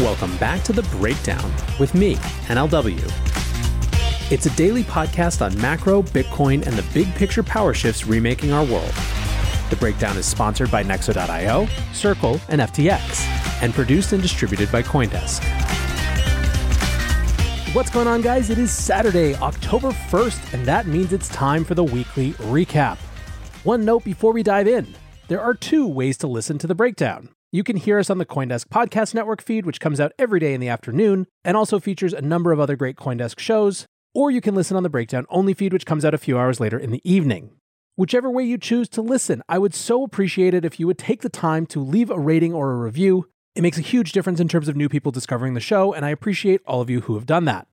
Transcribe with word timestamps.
Welcome 0.00 0.34
back 0.38 0.62
to 0.62 0.72
The 0.72 0.82
Breakdown 0.84 1.52
with 1.78 1.94
me, 1.94 2.14
NLW. 2.46 2.98
It's 4.32 4.46
a 4.46 4.56
daily 4.56 4.82
podcast 4.82 5.44
on 5.44 5.60
macro, 5.60 6.00
Bitcoin, 6.00 6.66
and 6.66 6.74
the 6.74 6.94
big 6.94 7.14
picture 7.16 7.42
power 7.42 7.74
shifts 7.74 8.06
remaking 8.06 8.50
our 8.50 8.64
world. 8.64 8.94
The 9.68 9.76
Breakdown 9.78 10.16
is 10.16 10.24
sponsored 10.24 10.70
by 10.70 10.82
Nexo.io, 10.82 11.68
Circle, 11.92 12.40
and 12.48 12.62
FTX, 12.62 13.62
and 13.62 13.74
produced 13.74 14.14
and 14.14 14.22
distributed 14.22 14.72
by 14.72 14.82
Coindesk. 14.82 15.44
What's 17.74 17.90
going 17.90 18.06
on, 18.08 18.22
guys? 18.22 18.48
It 18.48 18.56
is 18.56 18.72
Saturday, 18.72 19.34
October 19.34 19.90
1st, 19.90 20.54
and 20.54 20.64
that 20.64 20.86
means 20.86 21.12
it's 21.12 21.28
time 21.28 21.62
for 21.62 21.74
the 21.74 21.84
weekly 21.84 22.32
recap. 22.32 22.96
One 23.64 23.84
note 23.84 24.04
before 24.04 24.32
we 24.32 24.42
dive 24.42 24.66
in 24.66 24.94
there 25.28 25.42
are 25.42 25.52
two 25.52 25.86
ways 25.86 26.16
to 26.16 26.26
listen 26.26 26.56
to 26.56 26.66
the 26.66 26.74
breakdown. 26.74 27.28
You 27.52 27.64
can 27.64 27.76
hear 27.76 27.98
us 27.98 28.10
on 28.10 28.18
the 28.18 28.26
Coindesk 28.26 28.68
Podcast 28.68 29.12
Network 29.12 29.42
feed, 29.42 29.66
which 29.66 29.80
comes 29.80 29.98
out 29.98 30.12
every 30.20 30.38
day 30.38 30.54
in 30.54 30.60
the 30.60 30.68
afternoon 30.68 31.26
and 31.44 31.56
also 31.56 31.80
features 31.80 32.12
a 32.12 32.20
number 32.20 32.52
of 32.52 32.60
other 32.60 32.76
great 32.76 32.94
Coindesk 32.94 33.40
shows, 33.40 33.86
or 34.14 34.30
you 34.30 34.40
can 34.40 34.54
listen 34.54 34.76
on 34.76 34.84
the 34.84 34.88
Breakdown 34.88 35.26
Only 35.28 35.52
feed, 35.52 35.72
which 35.72 35.84
comes 35.84 36.04
out 36.04 36.14
a 36.14 36.18
few 36.18 36.38
hours 36.38 36.60
later 36.60 36.78
in 36.78 36.92
the 36.92 37.00
evening. 37.02 37.50
Whichever 37.96 38.30
way 38.30 38.44
you 38.44 38.56
choose 38.56 38.88
to 38.90 39.02
listen, 39.02 39.42
I 39.48 39.58
would 39.58 39.74
so 39.74 40.04
appreciate 40.04 40.54
it 40.54 40.64
if 40.64 40.78
you 40.78 40.86
would 40.86 40.96
take 40.96 41.22
the 41.22 41.28
time 41.28 41.66
to 41.66 41.80
leave 41.80 42.08
a 42.08 42.20
rating 42.20 42.54
or 42.54 42.70
a 42.70 42.76
review. 42.76 43.28
It 43.56 43.62
makes 43.62 43.78
a 43.78 43.82
huge 43.82 44.12
difference 44.12 44.38
in 44.38 44.46
terms 44.46 44.68
of 44.68 44.76
new 44.76 44.88
people 44.88 45.10
discovering 45.10 45.54
the 45.54 45.60
show, 45.60 45.92
and 45.92 46.04
I 46.04 46.10
appreciate 46.10 46.60
all 46.68 46.80
of 46.80 46.88
you 46.88 47.00
who 47.00 47.14
have 47.14 47.26
done 47.26 47.46
that. 47.46 47.66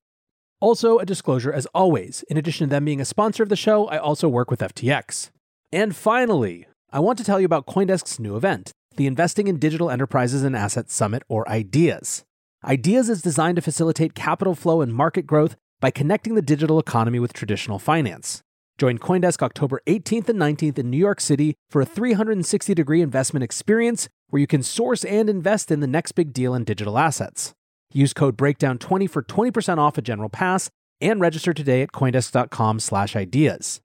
Also, 0.60 0.98
a 0.98 1.06
disclosure 1.06 1.52
as 1.52 1.66
always 1.66 2.24
in 2.28 2.36
addition 2.36 2.66
to 2.66 2.70
them 2.70 2.84
being 2.84 3.00
a 3.00 3.04
sponsor 3.04 3.44
of 3.44 3.48
the 3.48 3.54
show, 3.54 3.86
I 3.86 3.98
also 3.98 4.28
work 4.28 4.50
with 4.50 4.58
FTX. 4.58 5.30
And 5.70 5.94
finally, 5.94 6.66
I 6.90 6.98
want 6.98 7.16
to 7.18 7.24
tell 7.24 7.38
you 7.38 7.46
about 7.46 7.66
Coindesk's 7.66 8.18
new 8.18 8.36
event, 8.36 8.72
the 8.98 9.06
Investing 9.06 9.46
in 9.46 9.58
Digital 9.58 9.90
Enterprises 9.90 10.42
and 10.42 10.56
Assets 10.56 10.92
Summit, 10.92 11.22
or 11.28 11.48
IDEAS. 11.48 12.24
IDEAS 12.64 13.08
is 13.08 13.22
designed 13.22 13.54
to 13.56 13.62
facilitate 13.62 14.14
capital 14.14 14.56
flow 14.56 14.80
and 14.82 14.92
market 14.92 15.24
growth 15.24 15.54
by 15.80 15.92
connecting 15.92 16.34
the 16.34 16.42
digital 16.42 16.80
economy 16.80 17.20
with 17.20 17.32
traditional 17.32 17.78
finance. 17.78 18.42
Join 18.76 18.98
Coindesk 18.98 19.40
October 19.40 19.80
18th 19.86 20.28
and 20.28 20.38
19th 20.38 20.78
in 20.78 20.90
New 20.90 20.98
York 20.98 21.20
City 21.20 21.54
for 21.70 21.80
a 21.80 21.86
360 21.86 22.74
degree 22.74 23.00
investment 23.00 23.44
experience 23.44 24.08
where 24.30 24.40
you 24.40 24.46
can 24.48 24.62
source 24.64 25.04
and 25.04 25.30
invest 25.30 25.70
in 25.70 25.78
the 25.78 25.86
next 25.86 26.12
big 26.12 26.32
deal 26.32 26.52
in 26.52 26.64
digital 26.64 26.98
assets. 26.98 27.54
Use 27.92 28.12
code 28.12 28.36
BREAKDOWN20 28.36 29.08
for 29.08 29.22
20% 29.22 29.78
off 29.78 29.96
a 29.96 30.02
general 30.02 30.28
pass 30.28 30.70
and 31.00 31.20
register 31.20 31.54
today 31.54 31.82
at 31.82 31.92
coindesk.com 31.92 32.80
slash 32.80 33.14
ideas. 33.14 33.80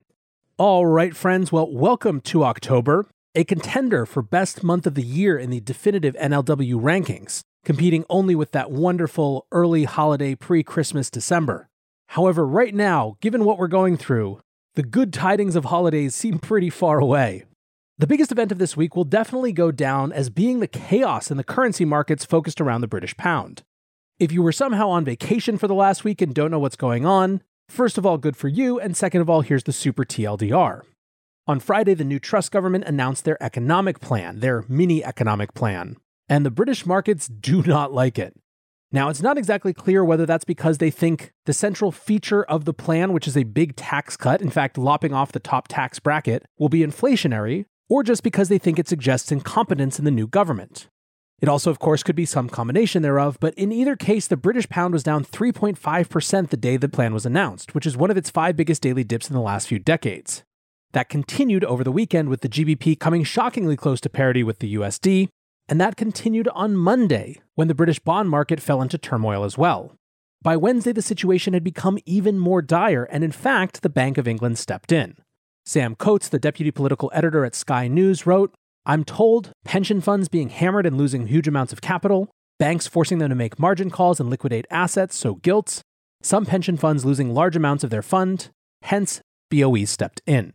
All 0.58 0.86
right, 0.86 1.16
friends, 1.16 1.52
well, 1.52 1.72
welcome 1.72 2.22
to 2.22 2.44
October, 2.44 3.08
a 3.36 3.44
contender 3.44 4.06
for 4.06 4.22
best 4.22 4.64
month 4.64 4.86
of 4.86 4.94
the 4.94 5.02
year 5.02 5.40
in 5.40 5.50
the 5.50 5.60
definitive 5.60 6.16
NLW 6.18 6.76
rankings, 6.76 7.42
competing 7.66 8.06
only 8.08 8.36
with 8.36 8.52
that 8.52 8.70
wonderful 8.70 9.48
early 9.52 9.86
holiday 9.86 10.36
pre-Christmas 10.36 11.10
December. 11.10 11.68
However, 12.10 12.46
right 12.46 12.76
now, 12.76 13.18
given 13.22 13.44
what 13.44 13.58
we're 13.58 13.68
going 13.68 13.98
through, 13.98 14.40
the 14.76 14.84
good 14.84 15.12
tidings 15.12 15.56
of 15.56 15.66
holidays 15.66 16.14
seem 16.14 16.38
pretty 16.38 16.70
far 16.70 17.00
away. 17.00 17.46
The 17.98 18.06
biggest 18.06 18.32
event 18.32 18.52
of 18.52 18.60
this 18.60 18.78
week 18.78 18.96
will 18.96 19.04
definitely 19.04 19.52
go 19.52 19.72
down 19.72 20.12
as 20.12 20.30
being 20.30 20.60
the 20.60 20.68
chaos 20.68 21.32
in 21.32 21.38
the 21.38 21.44
currency 21.44 21.86
markets 21.86 22.26
focused 22.26 22.62
around 22.62 22.82
the 22.82 22.88
British 22.88 23.18
pound. 23.18 23.64
If 24.20 24.32
you 24.32 24.44
were 24.44 24.52
somehow 24.52 24.90
on 24.90 25.06
vacation 25.06 25.58
for 25.58 25.68
the 25.68 25.74
last 25.74 26.04
week 26.04 26.22
and 26.22 26.36
don't 26.36 26.52
know 26.52 26.60
what's 26.60 26.76
going 26.76 27.04
on, 27.04 27.42
first 27.68 27.98
of 27.98 28.06
all, 28.06 28.20
good 28.20 28.38
for 28.38 28.48
you, 28.48 28.80
and 28.80 28.96
second 28.96 29.22
of 29.22 29.30
all, 29.30 29.42
here's 29.42 29.64
the 29.64 29.74
super 29.74 30.06
TLDR. 30.06 30.84
On 31.46 31.60
Friday, 31.60 31.94
the 31.94 32.06
new 32.06 32.20
Truss 32.20 32.48
government 32.48 32.86
announced 32.86 33.26
their 33.26 33.42
economic 33.44 34.00
plan, 34.00 34.40
their 34.40 34.64
mini 34.70 35.04
economic 35.04 35.54
plan, 35.54 35.98
and 36.30 36.46
the 36.46 36.52
British 36.52 36.86
markets 36.86 37.28
do 37.28 37.62
not 37.66 37.92
like 37.92 38.18
it. 38.18 38.34
Now, 38.94 39.10
it's 39.10 39.22
not 39.22 39.38
exactly 39.38 39.74
clear 39.74 40.06
whether 40.06 40.26
that's 40.26 40.46
because 40.46 40.78
they 40.78 40.90
think 40.90 41.34
the 41.46 41.52
central 41.52 41.92
feature 41.92 42.44
of 42.44 42.64
the 42.64 42.74
plan, 42.74 43.12
which 43.12 43.28
is 43.28 43.36
a 43.36 43.44
big 43.44 43.76
tax 43.76 44.16
cut, 44.16 44.42
in 44.42 44.52
fact, 44.52 44.78
lopping 44.78 45.14
off 45.14 45.34
the 45.34 45.40
top 45.40 45.68
tax 45.68 46.00
bracket, 46.00 46.46
will 46.58 46.70
be 46.70 46.80
inflationary, 46.80 47.66
or 47.90 48.04
just 48.04 48.24
because 48.24 48.48
they 48.48 48.58
think 48.58 48.80
it 48.80 48.88
suggests 48.88 49.30
incompetence 49.30 50.00
in 50.00 50.06
the 50.06 50.12
new 50.12 50.28
government. 50.28 50.88
It 51.42 51.50
also, 51.50 51.70
of 51.70 51.80
course, 51.80 52.04
could 52.04 52.16
be 52.16 52.26
some 52.26 52.48
combination 52.48 53.02
thereof, 53.02 53.38
but 53.42 53.54
in 53.56 53.74
either 53.74 53.98
case, 53.98 54.28
the 54.28 54.38
British 54.38 54.70
pound 54.70 54.94
was 54.94 55.04
down 55.04 55.26
3.5% 55.26 56.50
the 56.50 56.56
day 56.56 56.78
the 56.78 56.88
plan 56.88 57.14
was 57.14 57.26
announced, 57.26 57.76
which 57.76 57.86
is 57.86 57.98
one 57.98 58.12
of 58.12 58.16
its 58.16 58.30
five 58.30 58.56
biggest 58.56 58.82
daily 58.82 59.04
dips 59.04 59.28
in 59.28 59.34
the 59.34 59.42
last 59.42 59.68
few 59.68 59.80
decades. 59.80 60.46
That 60.94 61.10
continued 61.10 61.64
over 61.64 61.84
the 61.84 61.92
weekend 61.92 62.30
with 62.30 62.42
the 62.42 62.50
GBP 62.50 63.00
coming 63.00 63.24
shockingly 63.24 63.76
close 63.76 64.00
to 64.02 64.10
parity 64.10 64.44
with 64.44 64.60
the 64.60 64.76
USD, 64.76 65.28
and 65.68 65.82
that 65.82 65.98
continued 65.98 66.48
on 66.50 66.76
Monday 66.76 67.42
when 67.56 67.68
the 67.68 67.76
British 67.76 68.00
bond 68.00 68.30
market 68.30 68.60
fell 68.62 68.82
into 68.82 69.00
turmoil 69.00 69.44
as 69.44 69.58
well. 69.58 69.96
By 70.44 70.56
Wednesday, 70.56 70.92
the 70.92 71.02
situation 71.02 71.54
had 71.54 71.64
become 71.64 71.98
even 72.06 72.38
more 72.38 72.62
dire, 72.62 73.06
and 73.06 73.24
in 73.24 73.32
fact, 73.32 73.82
the 73.82 73.90
Bank 73.90 74.18
of 74.20 74.28
England 74.28 74.60
stepped 74.60 74.92
in. 74.92 75.16
Sam 75.66 75.96
Coates, 75.96 76.30
the 76.30 76.38
deputy 76.38 76.70
political 76.70 77.10
editor 77.14 77.44
at 77.44 77.56
Sky 77.56 77.88
News, 77.88 78.28
wrote 78.28 78.54
I'm 78.86 79.04
told 79.04 79.52
pension 79.64 80.02
funds 80.02 80.28
being 80.28 80.50
hammered 80.50 80.86
and 80.86 80.98
losing 80.98 81.28
huge 81.28 81.48
amounts 81.48 81.74
of 81.74 81.82
capital, 81.82 82.30
banks 82.60 82.86
forcing 82.86 83.18
them 83.18 83.30
to 83.30 83.36
make 83.36 83.58
margin 83.58 83.90
calls 83.90 84.20
and 84.20 84.30
liquidate 84.30 84.68
assets, 84.70 85.16
so 85.16 85.36
gilts, 85.36 85.82
some 86.22 86.46
pension 86.46 86.78
funds 86.78 87.04
losing 87.06 87.34
large 87.34 87.56
amounts 87.56 87.84
of 87.84 87.90
their 87.90 88.02
fund, 88.02 88.50
hence, 88.84 89.22
BOE 89.50 89.86
stepped 89.86 90.22
in. 90.28 90.54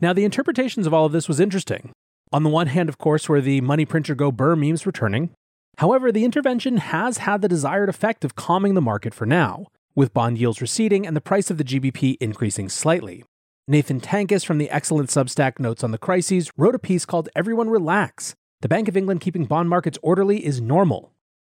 Now, 0.00 0.12
the 0.12 0.24
interpretations 0.24 0.86
of 0.86 0.94
all 0.94 1.06
of 1.06 1.12
this 1.12 1.28
was 1.28 1.40
interesting. 1.40 1.92
On 2.32 2.42
the 2.42 2.50
one 2.50 2.68
hand, 2.68 2.88
of 2.88 2.98
course, 2.98 3.28
were 3.28 3.40
the 3.40 3.60
money 3.60 3.84
printer 3.84 4.14
go 4.14 4.30
burr 4.30 4.54
memes 4.54 4.86
returning. 4.86 5.30
However, 5.78 6.12
the 6.12 6.24
intervention 6.24 6.76
has 6.78 7.18
had 7.18 7.42
the 7.42 7.48
desired 7.48 7.88
effect 7.88 8.24
of 8.24 8.34
calming 8.34 8.74
the 8.74 8.80
market 8.80 9.14
for 9.14 9.26
now, 9.26 9.66
with 9.94 10.14
bond 10.14 10.38
yields 10.38 10.60
receding 10.60 11.06
and 11.06 11.16
the 11.16 11.20
price 11.20 11.50
of 11.50 11.58
the 11.58 11.64
GBP 11.64 12.16
increasing 12.20 12.68
slightly. 12.68 13.24
Nathan 13.66 14.00
Tankus 14.00 14.44
from 14.44 14.58
the 14.58 14.70
excellent 14.70 15.10
Substack 15.10 15.58
Notes 15.58 15.84
on 15.84 15.90
the 15.90 15.98
Crises 15.98 16.50
wrote 16.56 16.74
a 16.74 16.78
piece 16.78 17.04
called 17.04 17.28
Everyone 17.34 17.68
Relax. 17.68 18.34
The 18.60 18.68
Bank 18.68 18.88
of 18.88 18.96
England 18.96 19.20
keeping 19.20 19.44
bond 19.44 19.68
markets 19.68 19.98
orderly 20.02 20.44
is 20.44 20.60
normal. 20.60 21.12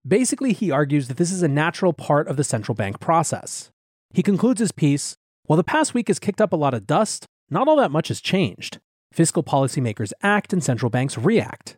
Basically, 0.06 0.53
he 0.53 0.70
argues 0.70 1.09
that 1.09 1.19
this 1.19 1.31
is 1.31 1.43
a 1.43 1.49
natural 1.49 1.93
part 1.93 2.26
of 2.26 2.37
the 2.37 2.44
central 2.44 2.75
bank 2.75 3.00
process. 3.00 3.70
He 4.12 4.23
concludes 4.23 4.61
his 4.61 4.73
piece 4.73 5.17
While 5.44 5.56
the 5.56 5.64
past 5.64 5.94
week 5.94 6.09
has 6.09 6.19
kicked 6.19 6.41
up 6.41 6.53
a 6.53 6.56
lot 6.56 6.75
of 6.75 6.87
dust, 6.87 7.26
not 7.50 7.69
all 7.69 7.76
that 7.76 7.91
much 7.91 8.08
has 8.08 8.20
changed. 8.20 8.79
Fiscal 9.12 9.43
policymakers 9.43 10.12
act 10.23 10.52
and 10.52 10.62
central 10.62 10.91
banks 10.91 11.19
react. 11.19 11.76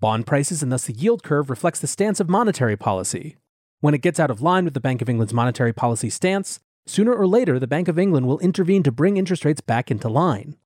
Bond 0.00 0.26
prices 0.26 0.62
and 0.62 0.70
thus 0.70 0.84
the 0.84 0.92
yield 0.92 1.22
curve 1.22 1.50
reflects 1.50 1.80
the 1.80 1.86
stance 1.86 2.20
of 2.20 2.28
monetary 2.28 2.76
policy. 2.76 3.36
When 3.80 3.94
it 3.94 4.02
gets 4.02 4.20
out 4.20 4.30
of 4.30 4.42
line 4.42 4.64
with 4.64 4.74
the 4.74 4.80
Bank 4.80 5.02
of 5.02 5.08
England's 5.08 5.34
monetary 5.34 5.72
policy 5.72 6.10
stance, 6.10 6.60
Sooner 6.86 7.14
or 7.14 7.26
later, 7.26 7.58
the 7.58 7.66
Bank 7.66 7.88
of 7.88 7.98
England 7.98 8.26
will 8.26 8.38
intervene 8.40 8.82
to 8.82 8.92
bring 8.92 9.16
interest 9.16 9.44
rates 9.44 9.62
back 9.62 9.90
into 9.90 10.08
line. 10.08 10.56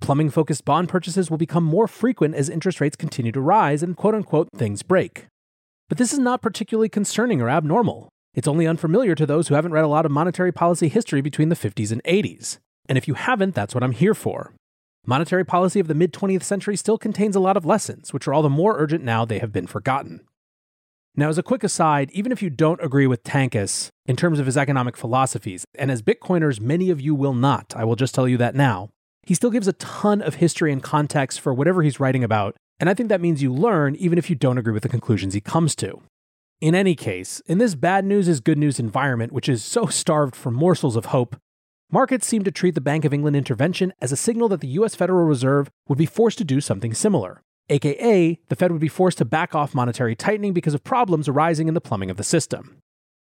Plumbing 0.00 0.30
focused 0.30 0.64
bond 0.64 0.88
purchases 0.88 1.30
will 1.30 1.38
become 1.38 1.62
more 1.62 1.86
frequent 1.86 2.34
as 2.34 2.48
interest 2.48 2.80
rates 2.80 2.96
continue 2.96 3.30
to 3.30 3.40
rise 3.40 3.82
and 3.82 3.96
quote 3.96 4.14
unquote 4.14 4.48
things 4.56 4.82
break. 4.82 5.26
But 5.88 5.98
this 5.98 6.12
is 6.12 6.18
not 6.18 6.42
particularly 6.42 6.88
concerning 6.88 7.40
or 7.40 7.48
abnormal. 7.48 8.08
It's 8.34 8.48
only 8.48 8.66
unfamiliar 8.66 9.14
to 9.14 9.26
those 9.26 9.48
who 9.48 9.54
haven't 9.54 9.72
read 9.72 9.84
a 9.84 9.88
lot 9.88 10.04
of 10.04 10.10
monetary 10.10 10.52
policy 10.52 10.88
history 10.88 11.20
between 11.20 11.48
the 11.48 11.56
50s 11.56 11.92
and 11.92 12.02
80s. 12.02 12.58
And 12.88 12.96
if 12.96 13.06
you 13.06 13.14
haven't, 13.14 13.54
that's 13.54 13.74
what 13.74 13.84
I'm 13.84 13.92
here 13.92 14.14
for. 14.14 14.54
Monetary 15.06 15.44
policy 15.44 15.80
of 15.80 15.88
the 15.88 15.94
mid 15.94 16.12
20th 16.12 16.42
century 16.42 16.76
still 16.76 16.98
contains 16.98 17.36
a 17.36 17.40
lot 17.40 17.56
of 17.56 17.64
lessons, 17.64 18.12
which 18.12 18.26
are 18.26 18.34
all 18.34 18.42
the 18.42 18.48
more 18.48 18.78
urgent 18.78 19.04
now 19.04 19.24
they 19.24 19.38
have 19.38 19.52
been 19.52 19.66
forgotten. 19.66 20.20
Now, 21.16 21.28
as 21.28 21.38
a 21.38 21.42
quick 21.42 21.64
aside, 21.64 22.10
even 22.12 22.30
if 22.30 22.42
you 22.42 22.50
don't 22.50 22.82
agree 22.82 23.06
with 23.06 23.24
Tankus 23.24 23.88
in 24.06 24.14
terms 24.14 24.38
of 24.38 24.46
his 24.46 24.56
economic 24.56 24.96
philosophies, 24.96 25.64
and 25.76 25.90
as 25.90 26.02
Bitcoiners, 26.02 26.60
many 26.60 26.90
of 26.90 27.00
you 27.00 27.14
will 27.14 27.34
not, 27.34 27.74
I 27.76 27.84
will 27.84 27.96
just 27.96 28.14
tell 28.14 28.28
you 28.28 28.36
that 28.36 28.54
now, 28.54 28.90
he 29.24 29.34
still 29.34 29.50
gives 29.50 29.66
a 29.66 29.72
ton 29.74 30.22
of 30.22 30.36
history 30.36 30.72
and 30.72 30.82
context 30.82 31.40
for 31.40 31.52
whatever 31.52 31.82
he's 31.82 31.98
writing 31.98 32.22
about, 32.22 32.56
and 32.78 32.88
I 32.88 32.94
think 32.94 33.08
that 33.08 33.20
means 33.20 33.42
you 33.42 33.52
learn 33.52 33.96
even 33.96 34.16
if 34.16 34.30
you 34.30 34.36
don't 34.36 34.58
agree 34.58 34.72
with 34.72 34.84
the 34.84 34.88
conclusions 34.88 35.34
he 35.34 35.40
comes 35.40 35.74
to. 35.76 36.00
In 36.60 36.74
any 36.74 36.94
case, 36.94 37.40
in 37.46 37.58
this 37.58 37.74
bad 37.74 38.04
news 38.04 38.28
is 38.28 38.40
good 38.40 38.58
news 38.58 38.78
environment, 38.78 39.32
which 39.32 39.48
is 39.48 39.64
so 39.64 39.86
starved 39.86 40.36
for 40.36 40.50
morsels 40.50 40.96
of 40.96 41.06
hope, 41.06 41.36
markets 41.90 42.26
seem 42.26 42.44
to 42.44 42.50
treat 42.50 42.74
the 42.74 42.80
Bank 42.80 43.04
of 43.04 43.14
England 43.14 43.36
intervention 43.36 43.92
as 44.00 44.12
a 44.12 44.16
signal 44.16 44.48
that 44.48 44.60
the 44.60 44.68
US 44.68 44.94
Federal 44.94 45.26
Reserve 45.26 45.70
would 45.88 45.98
be 45.98 46.06
forced 46.06 46.38
to 46.38 46.44
do 46.44 46.60
something 46.60 46.94
similar, 46.94 47.42
aka 47.68 48.38
the 48.48 48.56
Fed 48.56 48.72
would 48.72 48.80
be 48.80 48.88
forced 48.88 49.18
to 49.18 49.24
back 49.24 49.54
off 49.54 49.74
monetary 49.74 50.14
tightening 50.14 50.52
because 50.52 50.74
of 50.74 50.84
problems 50.84 51.28
arising 51.28 51.68
in 51.68 51.74
the 51.74 51.80
plumbing 51.80 52.10
of 52.10 52.16
the 52.16 52.24
system. 52.24 52.78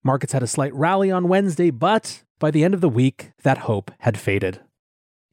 Markets 0.03 0.33
had 0.33 0.43
a 0.43 0.47
slight 0.47 0.75
rally 0.75 1.11
on 1.11 1.29
Wednesday, 1.29 1.71
but 1.71 2.23
by 2.39 2.51
the 2.51 2.65
end 2.65 2.75
of 2.75 2.81
the 2.81 2.89
week, 2.89 3.33
that 3.43 3.59
hope 3.59 3.91
had 4.01 4.19
faded. 4.19 4.61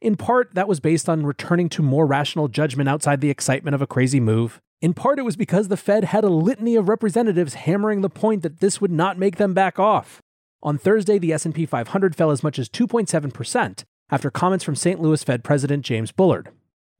In 0.00 0.16
part, 0.16 0.54
that 0.54 0.68
was 0.68 0.78
based 0.78 1.08
on 1.08 1.26
returning 1.26 1.68
to 1.70 1.82
more 1.82 2.06
rational 2.06 2.48
judgment 2.48 2.88
outside 2.88 3.20
the 3.20 3.30
excitement 3.30 3.74
of 3.74 3.82
a 3.82 3.86
crazy 3.86 4.20
move. 4.20 4.60
In 4.80 4.94
part, 4.94 5.18
it 5.18 5.24
was 5.24 5.36
because 5.36 5.68
the 5.68 5.76
Fed 5.76 6.04
had 6.04 6.22
a 6.22 6.28
litany 6.28 6.76
of 6.76 6.88
representatives 6.88 7.54
hammering 7.54 8.02
the 8.02 8.10
point 8.10 8.42
that 8.42 8.60
this 8.60 8.80
would 8.80 8.92
not 8.92 9.18
make 9.18 9.36
them 9.36 9.54
back 9.54 9.78
off. 9.78 10.20
On 10.62 10.76
Thursday, 10.76 11.18
the 11.18 11.32
S&P 11.32 11.66
500 11.66 12.16
fell 12.16 12.30
as 12.30 12.42
much 12.42 12.58
as 12.58 12.68
2.7% 12.68 13.84
after 14.10 14.30
comments 14.30 14.64
from 14.64 14.74
St. 14.74 15.00
Louis 15.00 15.22
Fed 15.22 15.44
President 15.44 15.84
James 15.84 16.10
Bullard. 16.10 16.50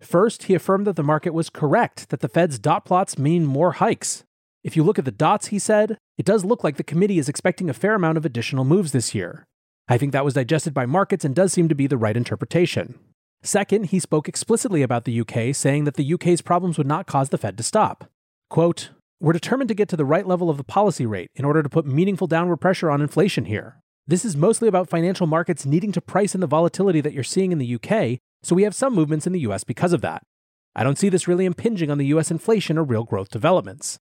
First, 0.01 0.45
he 0.45 0.55
affirmed 0.55 0.87
that 0.87 0.95
the 0.95 1.03
market 1.03 1.35
was 1.35 1.51
correct 1.51 2.11
that 2.11 2.21
the 2.21 2.29
Fed's 2.29 2.59
dot 2.59 2.85
plots 2.85 3.19
mean 3.19 3.45
more 3.45 3.73
hikes. 3.73 4.25
If 4.63 4.77
you 4.77 4.85
look 4.85 4.99
at 4.99 5.05
the 5.05 5.11
dots, 5.11 5.49
he 5.49 5.59
said, 5.59 5.99
it 6.17 6.27
does 6.27 6.45
look 6.45 6.63
like 6.63 6.77
the 6.77 6.85
committee 6.85 7.19
is 7.19 7.29
expecting 7.29 7.69
a 7.69 7.75
fair 7.75 7.95
amount 7.95 8.17
of 8.17 8.25
additional 8.25 8.65
moves 8.65 8.93
this 8.93 9.15
year. 9.15 9.45
I 9.89 9.99
think 9.99 10.13
that 10.13 10.25
was 10.25 10.35
digested 10.35 10.75
by 10.75 10.87
markets 10.87 11.25
and 11.25 11.35
does 11.35 11.53
seem 11.53 11.69
to 11.69 11.75
be 11.75 11.87
the 11.87 11.97
right 11.97 12.17
interpretation. 12.17 12.99
Second, 13.43 13.87
he 13.87 13.99
spoke 13.99 14.29
explicitly 14.29 14.83
about 14.83 15.05
the 15.05 15.21
UK, 15.21 15.55
saying 15.55 15.85
that 15.85 15.95
the 15.95 16.15
UK's 16.15 16.43
problems 16.43 16.77
would 16.77 16.87
not 16.87 17.07
cause 17.07 17.31
the 17.31 17.39
Fed 17.39 17.57
to 17.57 17.63
stop. 17.63 18.11
Quote, 18.51 18.91
We're 19.21 19.33
determined 19.33 19.67
to 19.69 19.75
get 19.75 19.89
to 19.89 19.97
the 19.97 20.05
right 20.05 20.25
level 20.25 20.49
of 20.49 20.59
the 20.59 20.65
policy 20.65 21.05
rate 21.05 21.33
in 21.35 21.45
order 21.45 21.61
to 21.61 21.69
put 21.69 21.85
meaningful 21.85 22.29
downward 22.29 22.59
pressure 22.59 22.89
on 22.89 23.03
inflation 23.03 23.47
here. 23.47 23.81
This 24.07 24.25
is 24.25 24.37
mostly 24.37 24.69
about 24.69 24.89
financial 24.89 25.27
markets 25.27 25.67
needing 25.67 25.91
to 25.93 26.01
price 26.01 26.37
in 26.37 26.41
the 26.41 26.47
volatility 26.47 27.01
that 27.01 27.13
you're 27.13 27.25
seeing 27.25 27.51
in 27.51 27.59
the 27.59 27.75
UK, 27.75 28.21
so 28.45 28.55
we 28.55 28.63
have 28.63 28.77
some 28.77 28.95
movements 28.95 29.27
in 29.27 29.33
the 29.33 29.41
US 29.41 29.65
because 29.65 29.93
of 29.93 30.03
that. 30.03 30.23
I 30.77 30.85
don't 30.85 30.97
see 30.97 31.09
this 31.09 31.27
really 31.27 31.47
impinging 31.47 31.91
on 31.91 31.99
the 31.99 32.07
US 32.07 32.31
inflation 32.31 32.79
or 32.79 32.85
real 32.85 33.03
growth 33.03 33.29
developments. 33.29 33.99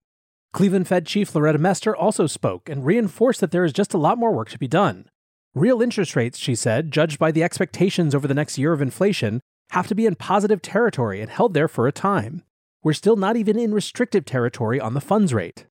Cleveland 0.54 0.88
Fed 0.88 1.08
Chief 1.08 1.34
Loretta 1.34 1.58
Mester 1.58 1.96
also 1.96 2.28
spoke 2.28 2.70
and 2.70 2.86
reinforced 2.86 3.42
that 3.42 3.50
there 3.50 3.66
is 3.66 3.74
just 3.74 3.96
a 3.96 3.98
lot 3.98 4.20
more 4.20 4.32
work 4.32 4.50
to 4.50 4.60
be 4.60 4.68
done. 4.68 5.10
Real 5.56 5.82
interest 5.82 6.16
rates, 6.16 6.38
she 6.38 6.54
said, 6.54 6.92
judged 6.92 7.18
by 7.18 7.32
the 7.32 7.42
expectations 7.42 8.14
over 8.14 8.28
the 8.28 8.36
next 8.36 8.60
year 8.60 8.72
of 8.72 8.84
inflation, 8.84 9.42
have 9.72 9.88
to 9.88 9.96
be 9.96 10.06
in 10.06 10.14
positive 10.14 10.62
territory 10.62 11.22
and 11.22 11.32
held 11.32 11.56
there 11.56 11.68
for 11.68 11.88
a 11.88 11.92
time. 11.92 12.44
We're 12.84 12.94
still 12.94 13.16
not 13.16 13.36
even 13.36 13.58
in 13.58 13.74
restrictive 13.74 14.26
territory 14.26 14.80
on 14.80 14.94
the 14.94 15.02
funds 15.02 15.34
rate. 15.34 15.66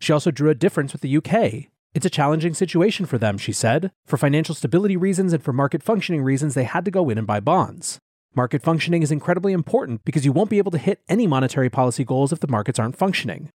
She 0.00 0.12
also 0.12 0.30
drew 0.30 0.50
a 0.50 0.54
difference 0.54 0.92
with 0.92 1.02
the 1.02 1.16
UK. 1.16 1.68
It's 1.94 2.06
a 2.06 2.10
challenging 2.10 2.54
situation 2.54 3.04
for 3.04 3.18
them, 3.18 3.36
she 3.36 3.52
said. 3.52 3.90
For 4.06 4.16
financial 4.16 4.54
stability 4.54 4.96
reasons 4.96 5.32
and 5.32 5.42
for 5.42 5.52
market 5.52 5.82
functioning 5.82 6.22
reasons, 6.22 6.54
they 6.54 6.64
had 6.64 6.84
to 6.84 6.90
go 6.90 7.10
in 7.10 7.18
and 7.18 7.26
buy 7.26 7.40
bonds. 7.40 7.98
Market 8.34 8.62
functioning 8.62 9.02
is 9.02 9.12
incredibly 9.12 9.52
important 9.52 10.04
because 10.04 10.24
you 10.24 10.32
won't 10.32 10.48
be 10.48 10.58
able 10.58 10.70
to 10.70 10.78
hit 10.78 11.02
any 11.08 11.26
monetary 11.26 11.68
policy 11.68 12.04
goals 12.04 12.32
if 12.32 12.40
the 12.40 12.48
markets 12.48 12.78
aren't 12.78 12.96
functioning. 12.96 13.50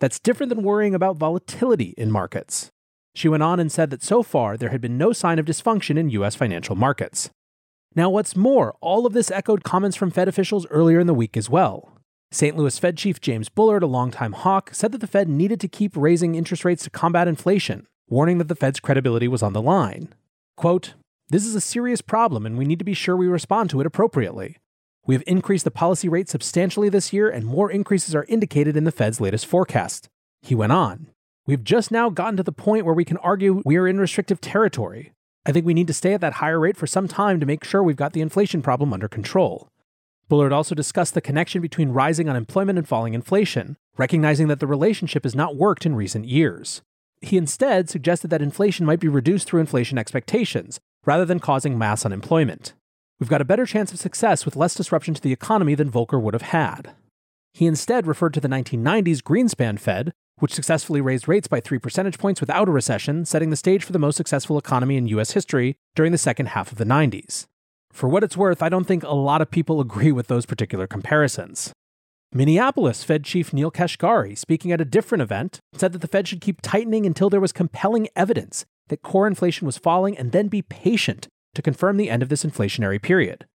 That's 0.00 0.18
different 0.18 0.50
than 0.50 0.64
worrying 0.64 0.94
about 0.94 1.16
volatility 1.16 1.94
in 1.96 2.10
markets. 2.10 2.70
She 3.14 3.28
went 3.28 3.44
on 3.44 3.60
and 3.60 3.70
said 3.70 3.90
that 3.90 4.02
so 4.02 4.22
far 4.22 4.56
there 4.56 4.70
had 4.70 4.80
been 4.80 4.98
no 4.98 5.12
sign 5.12 5.38
of 5.38 5.46
dysfunction 5.46 5.96
in 5.96 6.10
US 6.10 6.34
financial 6.34 6.74
markets. 6.74 7.30
Now, 7.94 8.10
what's 8.10 8.36
more, 8.36 8.74
all 8.80 9.06
of 9.06 9.14
this 9.14 9.30
echoed 9.30 9.64
comments 9.64 9.96
from 9.96 10.10
Fed 10.10 10.28
officials 10.28 10.66
earlier 10.66 10.98
in 10.98 11.06
the 11.06 11.14
week 11.14 11.36
as 11.36 11.48
well. 11.48 11.95
St. 12.32 12.56
Louis 12.56 12.78
Fed 12.78 12.96
Chief 12.96 13.20
James 13.20 13.48
Bullard, 13.48 13.82
a 13.82 13.86
longtime 13.86 14.32
hawk, 14.32 14.70
said 14.72 14.92
that 14.92 14.98
the 14.98 15.06
Fed 15.06 15.28
needed 15.28 15.60
to 15.60 15.68
keep 15.68 15.96
raising 15.96 16.34
interest 16.34 16.64
rates 16.64 16.82
to 16.84 16.90
combat 16.90 17.28
inflation, 17.28 17.86
warning 18.08 18.38
that 18.38 18.48
the 18.48 18.56
Fed's 18.56 18.80
credibility 18.80 19.28
was 19.28 19.42
on 19.42 19.52
the 19.52 19.62
line. 19.62 20.12
Quote, 20.56 20.94
This 21.28 21.46
is 21.46 21.54
a 21.54 21.60
serious 21.60 22.00
problem 22.00 22.44
and 22.44 22.58
we 22.58 22.64
need 22.64 22.80
to 22.80 22.84
be 22.84 22.94
sure 22.94 23.16
we 23.16 23.28
respond 23.28 23.70
to 23.70 23.80
it 23.80 23.86
appropriately. 23.86 24.56
We 25.06 25.14
have 25.14 25.22
increased 25.26 25.64
the 25.64 25.70
policy 25.70 26.08
rate 26.08 26.28
substantially 26.28 26.88
this 26.88 27.12
year, 27.12 27.30
and 27.30 27.46
more 27.46 27.70
increases 27.70 28.12
are 28.12 28.26
indicated 28.28 28.76
in 28.76 28.82
the 28.82 28.90
Fed's 28.90 29.20
latest 29.20 29.46
forecast. 29.46 30.08
He 30.42 30.56
went 30.56 30.72
on. 30.72 31.10
We've 31.46 31.62
just 31.62 31.92
now 31.92 32.10
gotten 32.10 32.36
to 32.38 32.42
the 32.42 32.50
point 32.50 32.84
where 32.84 32.94
we 32.94 33.04
can 33.04 33.18
argue 33.18 33.62
we 33.64 33.76
are 33.76 33.86
in 33.86 34.00
restrictive 34.00 34.40
territory. 34.40 35.12
I 35.46 35.52
think 35.52 35.64
we 35.64 35.74
need 35.74 35.86
to 35.86 35.94
stay 35.94 36.12
at 36.12 36.20
that 36.22 36.34
higher 36.34 36.58
rate 36.58 36.76
for 36.76 36.88
some 36.88 37.06
time 37.06 37.38
to 37.38 37.46
make 37.46 37.62
sure 37.62 37.84
we've 37.84 37.94
got 37.94 38.14
the 38.14 38.20
inflation 38.20 38.62
problem 38.62 38.92
under 38.92 39.06
control. 39.06 39.68
Bullard 40.28 40.52
also 40.52 40.74
discussed 40.74 41.14
the 41.14 41.20
connection 41.20 41.62
between 41.62 41.90
rising 41.90 42.28
unemployment 42.28 42.78
and 42.78 42.88
falling 42.88 43.14
inflation, 43.14 43.76
recognizing 43.96 44.48
that 44.48 44.58
the 44.58 44.66
relationship 44.66 45.22
has 45.22 45.34
not 45.34 45.56
worked 45.56 45.86
in 45.86 45.94
recent 45.94 46.26
years. 46.26 46.82
He 47.20 47.36
instead 47.36 47.88
suggested 47.88 48.28
that 48.28 48.42
inflation 48.42 48.84
might 48.84 49.00
be 49.00 49.08
reduced 49.08 49.48
through 49.48 49.60
inflation 49.60 49.98
expectations, 49.98 50.80
rather 51.04 51.24
than 51.24 51.38
causing 51.38 51.78
mass 51.78 52.04
unemployment. 52.04 52.74
We've 53.20 53.30
got 53.30 53.40
a 53.40 53.46
better 53.46 53.64
chance 53.64 53.92
of 53.92 53.98
success 53.98 54.44
with 54.44 54.56
less 54.56 54.74
disruption 54.74 55.14
to 55.14 55.22
the 55.22 55.32
economy 55.32 55.74
than 55.74 55.90
Volcker 55.90 56.20
would 56.20 56.34
have 56.34 56.42
had. 56.42 56.94
He 57.54 57.66
instead 57.66 58.06
referred 58.06 58.34
to 58.34 58.40
the 58.40 58.48
1990s 58.48 59.22
Greenspan 59.22 59.78
Fed, 59.78 60.12
which 60.38 60.52
successfully 60.52 61.00
raised 61.00 61.26
rates 61.26 61.48
by 61.48 61.60
three 61.60 61.78
percentage 61.78 62.18
points 62.18 62.40
without 62.40 62.68
a 62.68 62.72
recession, 62.72 63.24
setting 63.24 63.48
the 63.50 63.56
stage 63.56 63.82
for 63.82 63.92
the 63.92 63.98
most 63.98 64.16
successful 64.16 64.58
economy 64.58 64.96
in 64.96 65.06
US 65.06 65.30
history 65.30 65.76
during 65.94 66.12
the 66.12 66.18
second 66.18 66.46
half 66.48 66.70
of 66.70 66.78
the 66.78 66.84
90s. 66.84 67.46
For 67.96 68.10
what 68.10 68.22
it's 68.22 68.36
worth, 68.36 68.62
I 68.62 68.68
don't 68.68 68.84
think 68.84 69.04
a 69.04 69.14
lot 69.14 69.40
of 69.40 69.50
people 69.50 69.80
agree 69.80 70.12
with 70.12 70.26
those 70.26 70.44
particular 70.44 70.86
comparisons. 70.86 71.72
Minneapolis 72.30 73.02
Fed 73.02 73.24
Chief 73.24 73.54
Neel 73.54 73.70
Kashkari, 73.70 74.36
speaking 74.36 74.70
at 74.70 74.82
a 74.82 74.84
different 74.84 75.22
event, 75.22 75.60
said 75.72 75.92
that 75.92 76.00
the 76.00 76.08
Fed 76.08 76.28
should 76.28 76.42
keep 76.42 76.60
tightening 76.60 77.06
until 77.06 77.30
there 77.30 77.40
was 77.40 77.52
compelling 77.52 78.08
evidence 78.14 78.66
that 78.88 79.00
core 79.00 79.26
inflation 79.26 79.64
was 79.64 79.78
falling 79.78 80.18
and 80.18 80.32
then 80.32 80.48
be 80.48 80.60
patient 80.60 81.26
to 81.54 81.62
confirm 81.62 81.96
the 81.96 82.10
end 82.10 82.22
of 82.22 82.28
this 82.28 82.44
inflationary 82.44 83.00
period. 83.00 83.46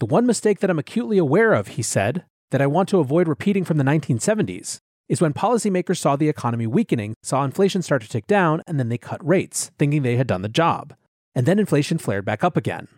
The 0.00 0.06
one 0.06 0.26
mistake 0.26 0.60
that 0.60 0.68
I'm 0.68 0.78
acutely 0.78 1.16
aware 1.16 1.54
of, 1.54 1.68
he 1.68 1.82
said, 1.82 2.26
that 2.50 2.60
I 2.60 2.66
want 2.66 2.90
to 2.90 2.98
avoid 2.98 3.26
repeating 3.26 3.64
from 3.64 3.78
the 3.78 3.84
1970s 3.84 4.80
is 5.08 5.22
when 5.22 5.32
policymakers 5.32 5.96
saw 5.96 6.14
the 6.14 6.28
economy 6.28 6.66
weakening, 6.66 7.14
saw 7.22 7.42
inflation 7.42 7.80
start 7.80 8.02
to 8.02 8.08
tick 8.08 8.26
down, 8.26 8.62
and 8.66 8.78
then 8.78 8.90
they 8.90 8.98
cut 8.98 9.26
rates, 9.26 9.70
thinking 9.78 10.02
they 10.02 10.16
had 10.16 10.26
done 10.26 10.42
the 10.42 10.50
job. 10.50 10.94
And 11.34 11.46
then 11.46 11.58
inflation 11.58 11.96
flared 11.96 12.26
back 12.26 12.44
up 12.44 12.54
again. 12.54 12.88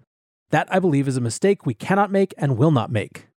That, 0.50 0.68
I 0.72 0.78
believe, 0.78 1.06
is 1.06 1.16
a 1.16 1.20
mistake 1.20 1.64
we 1.64 1.74
cannot 1.74 2.10
make 2.10 2.34
and 2.36 2.58
will 2.58 2.70
not 2.70 2.90
make. 2.90 3.28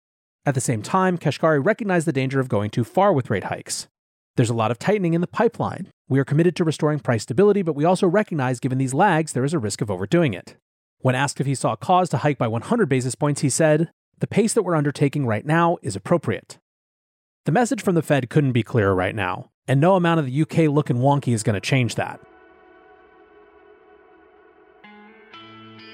At 0.45 0.55
the 0.55 0.61
same 0.61 0.81
time, 0.81 1.17
Kashkari 1.17 1.63
recognized 1.63 2.07
the 2.07 2.13
danger 2.13 2.39
of 2.39 2.49
going 2.49 2.69
too 2.69 2.83
far 2.83 3.13
with 3.13 3.29
rate 3.29 3.45
hikes. 3.45 3.87
There's 4.35 4.49
a 4.49 4.55
lot 4.55 4.71
of 4.71 4.79
tightening 4.79 5.13
in 5.13 5.21
the 5.21 5.27
pipeline. 5.27 5.89
We 6.09 6.19
are 6.19 6.25
committed 6.25 6.55
to 6.55 6.63
restoring 6.63 6.99
price 6.99 7.23
stability, 7.23 7.61
but 7.61 7.75
we 7.75 7.85
also 7.85 8.07
recognize 8.07 8.59
given 8.59 8.79
these 8.79 8.93
lags, 8.93 9.33
there 9.33 9.45
is 9.45 9.53
a 9.53 9.59
risk 9.59 9.81
of 9.81 9.91
overdoing 9.91 10.33
it. 10.33 10.57
When 10.99 11.15
asked 11.15 11.39
if 11.39 11.45
he 11.45 11.55
saw 11.55 11.75
cause 11.75 12.09
to 12.09 12.17
hike 12.17 12.39
by 12.39 12.47
100 12.47 12.89
basis 12.89 13.13
points, 13.13 13.41
he 13.41 13.49
said, 13.49 13.91
The 14.19 14.27
pace 14.27 14.53
that 14.53 14.63
we're 14.63 14.75
undertaking 14.75 15.27
right 15.27 15.45
now 15.45 15.77
is 15.83 15.95
appropriate. 15.95 16.57
The 17.45 17.51
message 17.51 17.83
from 17.83 17.95
the 17.95 18.01
Fed 18.01 18.29
couldn't 18.29 18.53
be 18.53 18.63
clearer 18.63 18.95
right 18.95 19.13
now, 19.13 19.51
and 19.67 19.79
no 19.79 19.95
amount 19.95 20.19
of 20.19 20.25
the 20.25 20.41
UK 20.41 20.73
looking 20.73 20.97
wonky 20.97 21.33
is 21.33 21.43
going 21.43 21.55
to 21.55 21.61
change 21.61 21.95
that. 21.95 22.19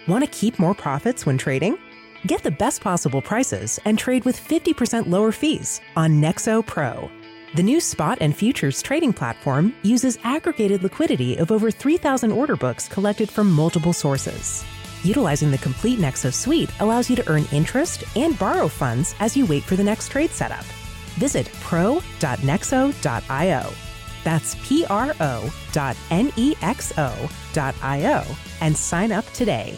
Want 0.09 0.25
to 0.25 0.31
keep 0.31 0.57
more 0.57 0.73
profits 0.73 1.27
when 1.27 1.37
trading? 1.37 1.77
Get 2.25 2.41
the 2.41 2.49
best 2.49 2.81
possible 2.81 3.21
prices 3.21 3.79
and 3.85 3.99
trade 3.99 4.25
with 4.25 4.39
50% 4.39 5.07
lower 5.07 5.31
fees 5.31 5.81
on 5.95 6.19
Nexo 6.19 6.65
Pro. 6.65 7.11
The 7.55 7.61
new 7.61 7.79
spot 7.79 8.17
and 8.19 8.35
futures 8.35 8.81
trading 8.81 9.13
platform 9.13 9.75
uses 9.83 10.17
aggregated 10.23 10.81
liquidity 10.81 11.37
of 11.37 11.51
over 11.51 11.69
3,000 11.69 12.31
order 12.31 12.55
books 12.55 12.87
collected 12.87 13.29
from 13.29 13.51
multiple 13.51 13.93
sources. 13.93 14.65
Utilizing 15.03 15.51
the 15.51 15.59
complete 15.59 15.99
Nexo 15.99 16.33
suite 16.33 16.71
allows 16.79 17.07
you 17.07 17.15
to 17.15 17.29
earn 17.29 17.45
interest 17.51 18.03
and 18.15 18.37
borrow 18.39 18.67
funds 18.67 19.13
as 19.19 19.37
you 19.37 19.45
wait 19.45 19.61
for 19.63 19.75
the 19.75 19.83
next 19.83 20.09
trade 20.09 20.31
setup 20.31 20.65
visit 21.19 21.51
pro.nexo.io. 21.61 22.01
That's 24.23 24.55
P 24.63 24.85
R 24.89 25.13
O 25.19 25.53
dot 25.71 25.97
N 26.09 26.31
E 26.35 26.55
X 26.61 26.93
O 26.97 27.29
dot 27.53 27.75
I 27.81 28.05
O 28.05 28.23
and 28.61 28.75
sign 28.75 29.11
up 29.11 29.25
today. 29.33 29.77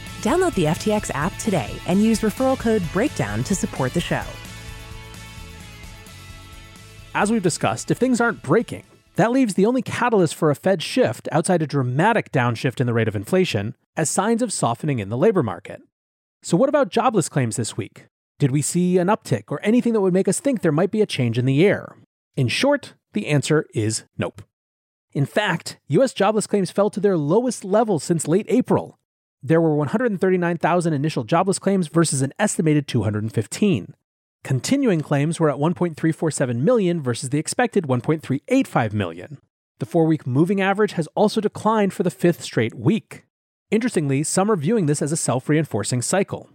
Download 0.21 0.53
the 0.53 0.65
FTX 0.65 1.09
app 1.15 1.35
today 1.37 1.71
and 1.87 2.03
use 2.03 2.21
referral 2.21 2.57
code 2.57 2.83
BREAKDOWN 2.93 3.43
to 3.45 3.55
support 3.55 3.91
the 3.93 3.99
show. 3.99 4.23
As 7.15 7.31
we've 7.31 7.41
discussed, 7.41 7.89
if 7.89 7.97
things 7.97 8.21
aren't 8.21 8.43
breaking, 8.43 8.83
that 9.15 9.31
leaves 9.31 9.55
the 9.55 9.65
only 9.65 9.81
catalyst 9.81 10.35
for 10.35 10.51
a 10.51 10.55
Fed 10.55 10.81
shift 10.83 11.27
outside 11.31 11.61
a 11.61 11.67
dramatic 11.67 12.31
downshift 12.31 12.79
in 12.79 12.87
the 12.87 12.93
rate 12.93 13.07
of 13.07 13.15
inflation 13.15 13.75
as 13.97 14.09
signs 14.09 14.41
of 14.41 14.53
softening 14.53 14.99
in 14.99 15.09
the 15.09 15.17
labor 15.17 15.43
market. 15.43 15.81
So, 16.43 16.55
what 16.55 16.69
about 16.69 16.89
jobless 16.89 17.27
claims 17.27 17.55
this 17.55 17.75
week? 17.75 18.05
Did 18.39 18.51
we 18.51 18.61
see 18.61 18.97
an 18.99 19.07
uptick 19.07 19.45
or 19.49 19.59
anything 19.63 19.93
that 19.93 20.01
would 20.01 20.13
make 20.13 20.27
us 20.27 20.39
think 20.39 20.61
there 20.61 20.71
might 20.71 20.91
be 20.91 21.01
a 21.01 21.05
change 21.05 21.37
in 21.37 21.45
the 21.45 21.65
air? 21.65 21.97
In 22.35 22.47
short, 22.47 22.93
the 23.13 23.27
answer 23.27 23.65
is 23.73 24.05
nope. 24.17 24.41
In 25.13 25.25
fact, 25.25 25.79
US 25.87 26.13
jobless 26.13 26.47
claims 26.47 26.71
fell 26.71 26.89
to 26.91 26.99
their 26.99 27.17
lowest 27.17 27.65
level 27.65 27.99
since 27.99 28.27
late 28.27 28.45
April. 28.49 28.97
There 29.43 29.61
were 29.61 29.75
139,000 29.75 30.93
initial 30.93 31.23
jobless 31.23 31.57
claims 31.57 31.87
versus 31.87 32.21
an 32.21 32.33
estimated 32.37 32.87
215. 32.87 33.95
Continuing 34.43 35.01
claims 35.01 35.39
were 35.39 35.49
at 35.49 35.57
1.347 35.57 36.57
million 36.57 37.01
versus 37.01 37.29
the 37.29 37.39
expected 37.39 37.85
1.385 37.85 38.93
million. 38.93 39.39
The 39.79 39.85
four 39.87 40.05
week 40.05 40.27
moving 40.27 40.61
average 40.61 40.93
has 40.93 41.07
also 41.15 41.41
declined 41.41 41.93
for 41.93 42.03
the 42.03 42.11
fifth 42.11 42.43
straight 42.43 42.75
week. 42.75 43.25
Interestingly, 43.71 44.21
some 44.23 44.51
are 44.51 44.55
viewing 44.55 44.85
this 44.85 45.01
as 45.01 45.11
a 45.11 45.17
self 45.17 45.49
reinforcing 45.49 46.03
cycle. 46.03 46.49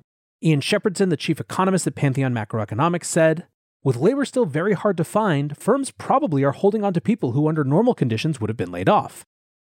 Ian 0.44 0.60
Shepherdson, 0.60 1.10
the 1.10 1.16
chief 1.16 1.40
economist 1.40 1.86
at 1.86 1.94
Pantheon 1.96 2.32
Macroeconomics, 2.32 3.06
said 3.06 3.46
with 3.82 3.96
labor 3.96 4.24
still 4.24 4.46
very 4.46 4.74
hard 4.74 4.96
to 4.96 5.04
find, 5.04 5.56
firms 5.56 5.90
probably 5.92 6.44
are 6.44 6.52
holding 6.52 6.84
on 6.84 6.92
to 6.92 7.00
people 7.00 7.32
who, 7.32 7.48
under 7.48 7.64
normal 7.64 7.94
conditions, 7.94 8.40
would 8.40 8.50
have 8.50 8.56
been 8.56 8.72
laid 8.72 8.88
off. 8.88 9.24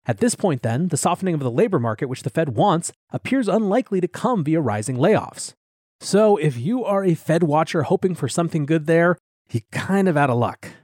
At 0.08 0.18
this 0.18 0.36
point, 0.36 0.62
then, 0.62 0.88
the 0.88 0.96
softening 0.96 1.34
of 1.34 1.40
the 1.40 1.50
labor 1.50 1.80
market, 1.80 2.08
which 2.08 2.22
the 2.22 2.30
Fed 2.30 2.50
wants, 2.50 2.92
appears 3.10 3.48
unlikely 3.48 4.00
to 4.00 4.08
come 4.08 4.44
via 4.44 4.60
rising 4.60 4.96
layoffs. 4.96 5.52
So, 6.00 6.36
if 6.36 6.56
you 6.56 6.84
are 6.84 7.04
a 7.04 7.14
Fed 7.14 7.42
watcher 7.42 7.84
hoping 7.84 8.14
for 8.14 8.28
something 8.28 8.66
good 8.66 8.86
there, 8.86 9.18
you're 9.50 9.62
kind 9.72 10.08
of 10.08 10.16
out 10.16 10.30
of 10.30 10.38
luck. 10.38 10.68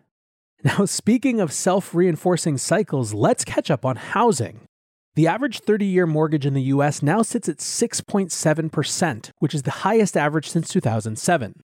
Now, 0.65 0.85
speaking 0.85 1.41
of 1.41 1.53
self 1.53 1.93
reinforcing 1.93 2.57
cycles, 2.57 3.13
let's 3.13 3.45
catch 3.45 3.69
up 3.69 3.85
on 3.85 3.97
housing. 3.97 4.61
The 5.17 5.27
average 5.27 5.59
30 5.59 5.85
year 5.85 6.07
mortgage 6.07 6.47
in 6.47 6.55
the 6.55 6.63
US 6.75 7.03
now 7.03 7.23
sits 7.23 7.49
at 7.49 7.59
6.7%, 7.59 9.31
which 9.41 9.55
is 9.55 9.65
the 9.65 9.83
highest 9.83 10.17
average 10.17 10.49
since 10.49 10.69
2007. 10.69 11.61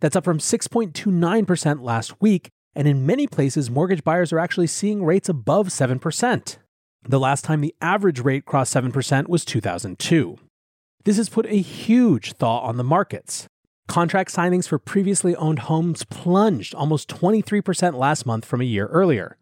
That's 0.00 0.16
up 0.16 0.24
from 0.24 0.38
6.29% 0.38 1.80
last 1.80 2.20
week, 2.20 2.48
and 2.74 2.88
in 2.88 3.06
many 3.06 3.28
places, 3.28 3.70
mortgage 3.70 4.02
buyers 4.02 4.32
are 4.32 4.40
actually 4.40 4.66
seeing 4.66 5.04
rates 5.04 5.28
above 5.28 5.68
7%. 5.68 6.56
The 7.02 7.20
last 7.20 7.44
time 7.44 7.60
the 7.60 7.74
average 7.80 8.20
rate 8.20 8.44
crossed 8.44 8.74
7% 8.74 9.28
was 9.28 9.44
2002. 9.44 10.38
This 11.04 11.16
has 11.16 11.30
put 11.30 11.46
a 11.46 11.60
huge 11.60 12.34
thaw 12.34 12.60
on 12.60 12.76
the 12.76 12.84
markets. 12.84 13.46
Contract 13.88 14.32
signings 14.32 14.68
for 14.68 14.78
previously 14.78 15.34
owned 15.36 15.60
homes 15.60 16.04
plunged 16.04 16.74
almost 16.74 17.08
23% 17.08 17.94
last 17.94 18.26
month 18.26 18.44
from 18.44 18.60
a 18.60 18.64
year 18.64 18.86
earlier. 18.86 19.36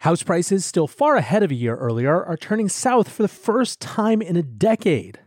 House 0.00 0.22
prices, 0.22 0.64
still 0.64 0.86
far 0.86 1.16
ahead 1.16 1.42
of 1.42 1.50
a 1.50 1.54
year 1.54 1.76
earlier, 1.76 2.24
are 2.24 2.36
turning 2.36 2.68
south 2.68 3.10
for 3.10 3.22
the 3.22 3.28
first 3.28 3.80
time 3.80 4.22
in 4.22 4.36
a 4.36 4.42
decade. 4.42 5.18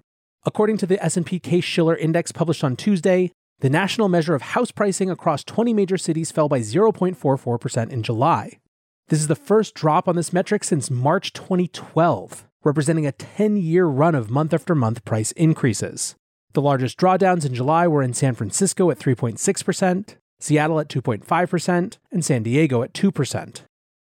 According 0.46 0.78
to 0.78 0.88
the 0.88 1.04
S&P 1.04 1.38
Case-Shiller 1.40 1.96
Index 1.96 2.32
published 2.32 2.63
on 2.63 2.75
Tuesday, 2.75 3.32
the 3.60 3.70
national 3.70 4.10
measure 4.10 4.34
of 4.34 4.42
house 4.42 4.72
pricing 4.72 5.12
across 5.12 5.44
20 5.44 5.74
major 5.74 5.98
cities 5.98 6.32
fell 6.32 6.50
by 6.50 6.60
0.44% 6.60 7.92
in 7.92 8.02
July. 8.02 8.58
This 9.10 9.20
is 9.20 9.28
the 9.28 9.36
first 9.36 9.76
drop 9.76 10.08
on 10.08 10.16
this 10.16 10.32
metric 10.32 10.64
since 10.64 10.90
March 10.90 11.34
2012, 11.34 12.48
representing 12.64 13.06
a 13.06 13.12
10 13.12 13.58
year 13.58 13.86
run 13.86 14.16
of 14.16 14.30
month 14.30 14.54
after 14.54 14.74
month 14.74 15.04
price 15.04 15.32
increases. 15.34 16.16
The 16.54 16.62
largest 16.62 16.98
drawdowns 16.98 17.46
in 17.46 17.54
July 17.54 17.88
were 17.88 18.02
in 18.02 18.14
San 18.14 18.34
Francisco 18.34 18.90
at 18.92 19.00
3.6%, 19.00 20.16
Seattle 20.40 20.80
at 20.80 20.88
2.5%, 20.88 21.98
and 22.12 22.26
San 22.26 22.44
Diego 22.44 22.82
at 22.82 22.94
2%. 22.94 23.62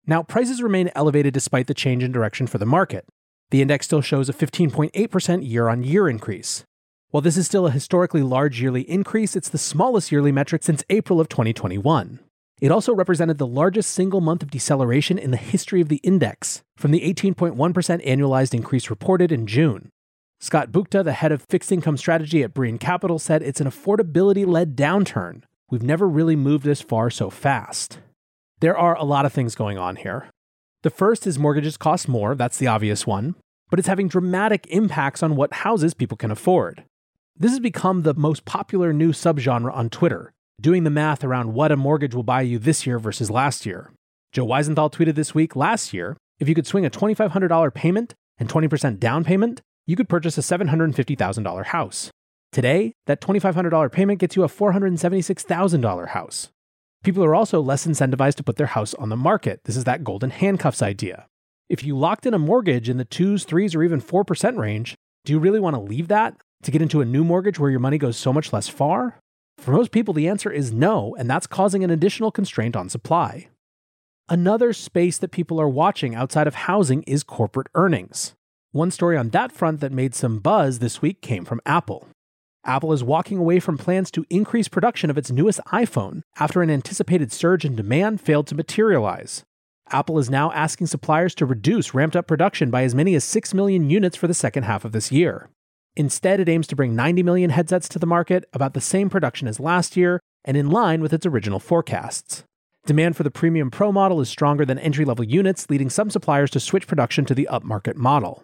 Now, 0.07 0.23
prices 0.23 0.61
remain 0.61 0.91
elevated 0.95 1.33
despite 1.33 1.67
the 1.67 1.73
change 1.73 2.03
in 2.03 2.11
direction 2.11 2.47
for 2.47 2.57
the 2.57 2.65
market. 2.65 3.05
The 3.51 3.61
index 3.61 3.85
still 3.85 4.01
shows 4.01 4.27
a 4.27 4.33
15.8% 4.33 5.47
year 5.47 5.69
on 5.69 5.83
year 5.83 6.09
increase. 6.09 6.63
While 7.11 7.21
this 7.21 7.37
is 7.37 7.45
still 7.45 7.67
a 7.67 7.71
historically 7.71 8.23
large 8.23 8.61
yearly 8.61 8.89
increase, 8.89 9.35
it's 9.35 9.49
the 9.49 9.57
smallest 9.57 10.11
yearly 10.11 10.31
metric 10.31 10.63
since 10.63 10.83
April 10.89 11.19
of 11.19 11.29
2021. 11.29 12.19
It 12.61 12.71
also 12.71 12.93
represented 12.93 13.39
the 13.39 13.47
largest 13.47 13.89
single 13.89 14.21
month 14.21 14.43
of 14.43 14.51
deceleration 14.51 15.17
in 15.17 15.31
the 15.31 15.37
history 15.37 15.81
of 15.81 15.89
the 15.89 15.97
index, 15.97 16.61
from 16.77 16.91
the 16.91 17.01
18.1% 17.01 17.55
annualized 18.05 18.53
increase 18.53 18.91
reported 18.91 19.31
in 19.31 19.47
June. 19.47 19.89
Scott 20.39 20.71
Buchta, 20.71 21.03
the 21.03 21.13
head 21.13 21.31
of 21.31 21.41
fixed 21.49 21.71
income 21.71 21.97
strategy 21.97 22.43
at 22.43 22.53
Brean 22.53 22.79
Capital, 22.79 23.17
said 23.17 23.41
it's 23.41 23.61
an 23.61 23.67
affordability 23.67 24.45
led 24.45 24.75
downturn. 24.75 25.41
We've 25.71 25.81
never 25.81 26.07
really 26.07 26.35
moved 26.35 26.63
this 26.63 26.81
far 26.81 27.09
so 27.09 27.31
fast. 27.31 27.99
There 28.59 28.77
are 28.77 28.95
a 28.95 29.03
lot 29.03 29.25
of 29.25 29.33
things 29.33 29.55
going 29.55 29.79
on 29.79 29.95
here. 29.95 30.29
The 30.83 30.91
first 30.91 31.25
is 31.25 31.39
mortgages 31.39 31.77
cost 31.77 32.07
more, 32.07 32.35
that's 32.35 32.59
the 32.59 32.67
obvious 32.67 33.07
one, 33.07 33.33
but 33.71 33.79
it's 33.79 33.87
having 33.87 34.07
dramatic 34.07 34.67
impacts 34.67 35.23
on 35.23 35.35
what 35.35 35.53
houses 35.53 35.95
people 35.95 36.17
can 36.17 36.29
afford. 36.29 36.83
This 37.35 37.51
has 37.51 37.59
become 37.59 38.03
the 38.03 38.13
most 38.13 38.45
popular 38.45 38.93
new 38.93 39.13
subgenre 39.13 39.73
on 39.73 39.89
Twitter, 39.89 40.31
doing 40.61 40.83
the 40.83 40.89
math 40.89 41.23
around 41.23 41.53
what 41.53 41.71
a 41.71 41.77
mortgage 41.77 42.13
will 42.13 42.23
buy 42.23 42.41
you 42.41 42.59
this 42.59 42.85
year 42.85 42.99
versus 42.99 43.31
last 43.31 43.65
year. 43.65 43.91
Joe 44.31 44.45
Weisenthal 44.45 44.91
tweeted 44.91 45.15
this 45.15 45.33
week 45.33 45.55
last 45.55 45.93
year 45.93 46.15
if 46.39 46.47
you 46.47 46.55
could 46.55 46.67
swing 46.67 46.85
a 46.85 46.89
$2,500 46.89 47.73
payment 47.73 48.13
and 48.37 48.49
20% 48.49 48.99
down 48.99 49.23
payment, 49.23 49.61
you 49.85 49.95
could 49.95 50.09
purchase 50.09 50.37
a 50.37 50.41
$750,000 50.41 51.65
house. 51.65 52.11
Today, 52.51 52.93
that 53.07 53.21
$2,500 53.21 53.91
payment 53.91 54.19
gets 54.19 54.35
you 54.35 54.43
a 54.43 54.47
$476,000 54.47 56.07
house. 56.09 56.49
People 57.03 57.23
are 57.23 57.35
also 57.35 57.61
less 57.61 57.87
incentivized 57.87 58.35
to 58.35 58.43
put 58.43 58.57
their 58.57 58.67
house 58.67 58.93
on 58.95 59.09
the 59.09 59.17
market. 59.17 59.61
This 59.65 59.77
is 59.77 59.85
that 59.85 60.03
golden 60.03 60.29
handcuffs 60.29 60.81
idea. 60.81 61.27
If 61.69 61.83
you 61.83 61.97
locked 61.97 62.25
in 62.25 62.33
a 62.33 62.39
mortgage 62.39 62.89
in 62.89 62.97
the 62.97 63.05
twos, 63.05 63.45
threes, 63.45 63.73
or 63.73 63.83
even 63.83 64.01
4% 64.01 64.57
range, 64.57 64.95
do 65.23 65.33
you 65.33 65.39
really 65.39 65.59
want 65.59 65.75
to 65.75 65.81
leave 65.81 66.09
that 66.09 66.35
to 66.63 66.71
get 66.71 66.81
into 66.81 67.01
a 67.01 67.05
new 67.05 67.23
mortgage 67.23 67.57
where 67.57 67.71
your 67.71 67.79
money 67.79 67.97
goes 67.97 68.17
so 68.17 68.33
much 68.33 68.51
less 68.51 68.67
far? 68.67 69.20
For 69.61 69.71
most 69.73 69.91
people, 69.91 70.15
the 70.15 70.27
answer 70.27 70.49
is 70.49 70.73
no, 70.73 71.15
and 71.19 71.29
that's 71.29 71.45
causing 71.45 71.83
an 71.83 71.91
additional 71.91 72.31
constraint 72.31 72.75
on 72.75 72.89
supply. 72.89 73.47
Another 74.27 74.73
space 74.73 75.19
that 75.19 75.29
people 75.29 75.61
are 75.61 75.69
watching 75.69 76.15
outside 76.15 76.47
of 76.47 76.55
housing 76.55 77.03
is 77.03 77.21
corporate 77.21 77.67
earnings. 77.75 78.33
One 78.71 78.89
story 78.89 79.15
on 79.17 79.29
that 79.29 79.51
front 79.51 79.79
that 79.81 79.91
made 79.91 80.15
some 80.15 80.39
buzz 80.39 80.79
this 80.79 81.03
week 81.03 81.21
came 81.21 81.45
from 81.45 81.61
Apple. 81.63 82.07
Apple 82.65 82.91
is 82.91 83.03
walking 83.03 83.37
away 83.37 83.59
from 83.59 83.77
plans 83.77 84.09
to 84.11 84.25
increase 84.31 84.67
production 84.67 85.11
of 85.11 85.17
its 85.17 85.29
newest 85.29 85.59
iPhone 85.67 86.23
after 86.39 86.63
an 86.63 86.71
anticipated 86.71 87.31
surge 87.31 87.63
in 87.63 87.75
demand 87.75 88.19
failed 88.19 88.47
to 88.47 88.55
materialize. 88.55 89.43
Apple 89.91 90.17
is 90.17 90.29
now 90.29 90.51
asking 90.53 90.87
suppliers 90.87 91.35
to 91.35 91.45
reduce 91.45 91.93
ramped 91.93 92.15
up 92.15 92.25
production 92.25 92.71
by 92.71 92.81
as 92.81 92.95
many 92.95 93.13
as 93.13 93.23
6 93.25 93.53
million 93.53 93.91
units 93.91 94.17
for 94.17 94.25
the 94.25 94.33
second 94.33 94.63
half 94.63 94.83
of 94.85 94.91
this 94.91 95.11
year. 95.11 95.49
Instead, 95.95 96.39
it 96.39 96.47
aims 96.47 96.67
to 96.67 96.75
bring 96.75 96.95
90 96.95 97.23
million 97.23 97.49
headsets 97.49 97.89
to 97.89 97.99
the 97.99 98.05
market, 98.05 98.45
about 98.53 98.73
the 98.73 98.81
same 98.81 99.09
production 99.09 99.47
as 99.47 99.59
last 99.59 99.97
year, 99.97 100.19
and 100.45 100.55
in 100.55 100.69
line 100.69 101.01
with 101.01 101.13
its 101.13 101.25
original 101.25 101.59
forecasts. 101.59 102.43
Demand 102.85 103.15
for 103.15 103.23
the 103.23 103.31
Premium 103.31 103.69
Pro 103.69 103.91
model 103.91 104.21
is 104.21 104.29
stronger 104.29 104.65
than 104.65 104.79
entry 104.79 105.05
level 105.05 105.25
units, 105.25 105.69
leading 105.69 105.89
some 105.89 106.09
suppliers 106.09 106.49
to 106.51 106.59
switch 106.59 106.87
production 106.87 107.25
to 107.25 107.35
the 107.35 107.47
upmarket 107.51 107.95
model. 107.95 108.43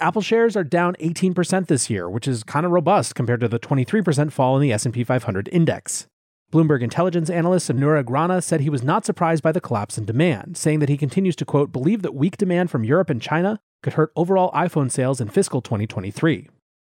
Apple 0.00 0.22
shares 0.22 0.56
are 0.56 0.64
down 0.64 0.94
18% 1.00 1.66
this 1.66 1.90
year, 1.90 2.08
which 2.08 2.26
is 2.26 2.42
kind 2.42 2.64
of 2.64 2.72
robust 2.72 3.14
compared 3.14 3.40
to 3.40 3.48
the 3.48 3.58
23% 3.58 4.32
fall 4.32 4.56
in 4.56 4.62
the 4.62 4.72
S&P 4.72 5.04
500 5.04 5.48
index. 5.52 6.06
Bloomberg 6.52 6.82
intelligence 6.82 7.28
analyst 7.28 7.70
Anurag 7.70 8.08
Rana 8.08 8.40
said 8.40 8.60
he 8.60 8.70
was 8.70 8.82
not 8.82 9.04
surprised 9.04 9.42
by 9.42 9.52
the 9.52 9.60
collapse 9.60 9.98
in 9.98 10.06
demand, 10.06 10.56
saying 10.56 10.78
that 10.78 10.88
he 10.88 10.96
continues 10.96 11.36
to 11.36 11.44
quote 11.44 11.72
believe 11.72 12.02
that 12.02 12.14
weak 12.14 12.38
demand 12.38 12.70
from 12.70 12.84
Europe 12.84 13.10
and 13.10 13.20
China 13.20 13.60
could 13.82 13.94
hurt 13.94 14.12
overall 14.16 14.50
iPhone 14.52 14.90
sales 14.90 15.20
in 15.20 15.28
fiscal 15.28 15.60
2023. 15.60 16.48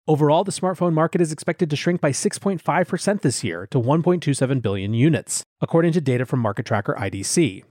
Overall, 0.08 0.42
the 0.42 0.50
smartphone 0.50 0.94
market 0.94 1.20
is 1.20 1.30
expected 1.30 1.70
to 1.70 1.76
shrink 1.76 2.00
by 2.00 2.10
6.5% 2.10 3.20
this 3.20 3.44
year 3.44 3.68
to 3.68 3.78
1.27 3.78 4.60
billion 4.60 4.94
units, 4.94 5.44
according 5.60 5.92
to 5.92 6.00
data 6.00 6.26
from 6.26 6.40
market 6.40 6.66
tracker 6.66 6.96
IDC. 6.98 7.62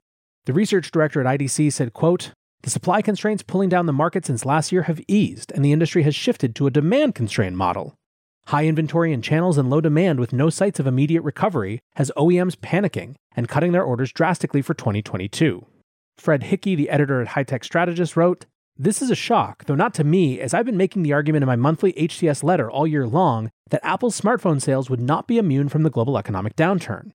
The 0.46 0.52
research 0.54 0.90
director 0.90 1.20
at 1.20 1.38
IDC 1.38 1.72
said, 1.72 1.92
quote, 1.92 2.32
the 2.62 2.70
supply 2.70 3.02
constraints 3.02 3.42
pulling 3.42 3.68
down 3.68 3.84
the 3.86 3.92
market 3.92 4.24
since 4.24 4.46
last 4.46 4.72
year 4.72 4.82
have 4.82 5.00
eased, 5.08 5.52
and 5.52 5.62
the 5.62 5.72
industry 5.72 6.04
has 6.04 6.14
shifted 6.14 6.54
to 6.54 6.66
a 6.66 6.70
demand 6.70 7.14
constrained 7.14 7.58
model. 7.58 7.94
High 8.46 8.66
inventory 8.66 9.12
in 9.12 9.20
channels 9.20 9.58
and 9.58 9.68
low 9.68 9.80
demand 9.80 10.18
with 10.18 10.32
no 10.32 10.48
sights 10.48 10.80
of 10.80 10.86
immediate 10.86 11.22
recovery 11.22 11.80
has 11.96 12.10
OEMs 12.16 12.56
panicking 12.56 13.14
and 13.36 13.48
cutting 13.48 13.72
their 13.72 13.84
orders 13.84 14.12
drastically 14.12 14.62
for 14.62 14.74
2022. 14.74 15.66
Fred 16.16 16.44
Hickey, 16.44 16.74
the 16.74 16.88
editor 16.88 17.20
at 17.20 17.28
High 17.28 17.44
Tech 17.44 17.62
Strategist, 17.62 18.16
wrote 18.16 18.46
This 18.78 19.02
is 19.02 19.10
a 19.10 19.14
shock, 19.14 19.66
though 19.66 19.74
not 19.74 19.92
to 19.94 20.04
me, 20.04 20.40
as 20.40 20.54
I've 20.54 20.64
been 20.64 20.78
making 20.78 21.02
the 21.02 21.12
argument 21.12 21.42
in 21.42 21.46
my 21.46 21.56
monthly 21.56 21.92
HTS 21.92 22.42
letter 22.42 22.70
all 22.70 22.86
year 22.86 23.06
long 23.06 23.50
that 23.68 23.84
Apple's 23.84 24.18
smartphone 24.18 24.62
sales 24.62 24.88
would 24.88 25.00
not 25.00 25.28
be 25.28 25.36
immune 25.36 25.68
from 25.68 25.82
the 25.82 25.90
global 25.90 26.16
economic 26.16 26.56
downturn. 26.56 27.12